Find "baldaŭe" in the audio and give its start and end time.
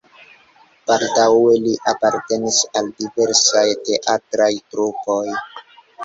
0.91-1.57